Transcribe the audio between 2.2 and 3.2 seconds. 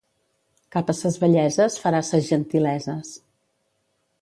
gentileses.